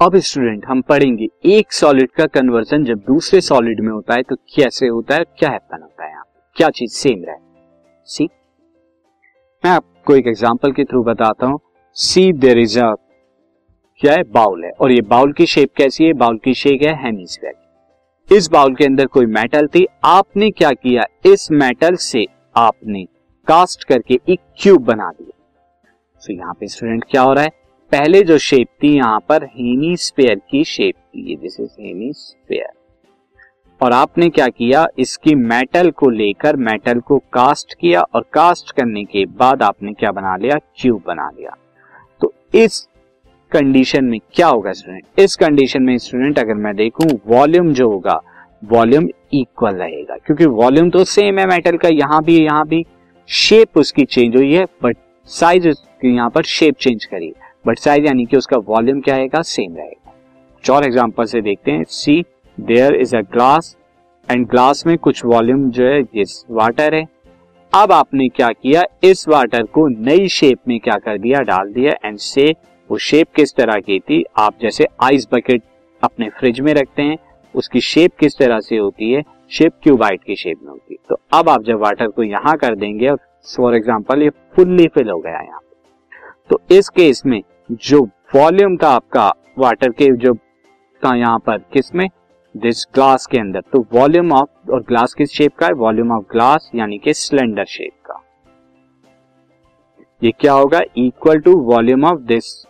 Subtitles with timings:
[0.00, 4.36] अब स्टूडेंट हम पढ़ेंगे एक सॉलिड का कन्वर्जन जब दूसरे सॉलिड में होता है तो
[4.54, 6.24] कैसे होता है, क्या हैपन होता है यहाँ
[6.56, 7.36] क्या चीज़ सेम रहे?
[8.08, 8.24] सी
[9.64, 11.58] मैं आपको एक एग्जांपल के थ्रू बताता हूँ।
[11.96, 12.94] सी देर इज़ अ
[14.00, 14.22] क्या है?
[14.24, 16.12] बाउल है। और ये बाउल की शेप कैसी है?
[16.14, 19.86] बाउल की शेप है हेमिस्फेयर इस बाउल के अंदर कोई मेटल थी?
[20.04, 21.04] आपने क्या किया?
[21.26, 23.04] इस मेटल से आपने
[23.46, 25.38] कास्ट करके एक क्यूब बना दिया।
[26.22, 27.59] तो यहाँ पे स्टूडेंट क्या हो रहा है?
[27.92, 32.12] पहले जो शेप थी, यहाँ पर हेमी स्पेयर की शेप थी ये। दिस इज़ हेमी
[32.12, 32.68] स्पेयर
[33.80, 34.86] और आपने क्या किया?
[34.98, 40.12] इसकी मेटल को लेकर मेटल को कास्ट किया और कास्ट करने के बाद आपने क्या
[40.12, 40.58] बना लिया?
[40.76, 41.56] क्यूब बना लिया।
[42.20, 42.86] तो इस
[43.52, 48.20] कंडीशन में क्या होगा स्टूडेंट इस कंडीशन में स्टूडेंट अगर मैं देखूँ वॉल्यूम जो होगा
[48.62, 52.84] वॉल्यूम इक्वल रहेगा। क्योंकि वॉल्यूम तो सेम है मेटल का, यहाँ भी यहाँ भी।
[53.28, 54.96] शेप उसकी चेंज हुई है बट
[55.28, 55.68] साइज़
[56.04, 57.32] यहाँ पर शेप चेंज करी
[57.64, 60.12] बट साइज़ यानी कि उसका वॉल्यूम क्या आएगा सेम रहेगा।
[60.64, 62.24] चार एग्ज़ाम्पल से देखते हैं। See
[62.58, 63.76] there is a glass
[64.28, 67.04] and glass में कुछ वॉल्यूम जो है ये वाटर है।
[67.72, 68.82] अब आपने क्या किया?
[69.04, 71.40] इस वाटर को नई शेप में क्या कर दिया?
[71.40, 72.50] डाल दिया। एंड से
[72.90, 74.24] वो शेप किस तरह की थी?
[74.38, 75.62] आप जैसे आइस बकेट
[76.02, 77.16] अपने फ्रिज में रखते हैं,
[77.54, 79.22] उसकी शेप किस तरह से होती है?
[79.50, 82.74] शेप क्यूबाइट की शेप में होती है। तो अब आप जब वाटर को यहाँ कर
[82.74, 83.18] देंगे, और
[83.56, 85.60] फॉर एग्ज़ाम्पल ये फुल्ली फिल हो गया यहाँ।
[86.50, 88.02] तो इस केस में जो
[88.34, 90.34] वॉल्यूम था आपका वाटर के, जो
[91.02, 92.08] था यहाँ पर किसमें
[92.54, 95.72] दिस ग्लास के अंदर। तो वॉल्यूम ऑफ़ और ग्लास किस शेप का है?
[95.72, 98.22] वॉल्यूम ऑफ़ ग्लास यानी कि सिलेंडर शेप का।
[100.22, 100.80] ये क्या होगा?
[100.96, 102.66] Equal to volume of this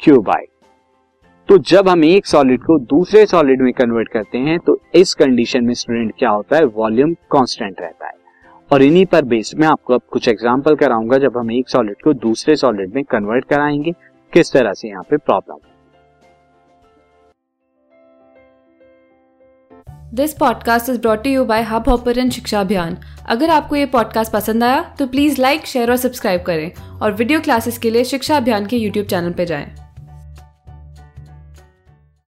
[0.00, 0.48] cuboid
[1.48, 5.64] तो जब हम एक सॉलिड को दूसरे सॉलिड में कन्वर्ट करते हैं तो इस कंडीशन
[5.64, 6.64] में स्टूडेंट क्या होता है?
[6.64, 8.12] वॉल्यूम कांस्टेंट रहता है।
[8.70, 12.12] और इन्हीं पर बेस्ड में आपको अब कुछ एग्ज़ाम्पल कराऊँगा जब हम एक सॉलिड को
[12.14, 13.92] दूसरे सॉलिड में कन्वर्ट कराएँगे।
[14.32, 15.56] किस तरह से यहाँ पे problem
[20.14, 22.96] this podcast is brought you by Hubhopper Shiksha Abhiyan
[23.28, 26.70] अगर आपको ये पॉडकास्ट पसंद आया तो प्लीज़ लाइक शेयर और सब्सक्राइब करें।
[27.02, 29.87] और वीडियो क्लासेस के लिए शिक्षा अभियान के यूट्यूब चैनल पर जाएँ।